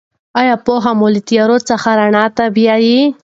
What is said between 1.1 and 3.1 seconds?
له تیارو څخه رڼا ته بیايي؟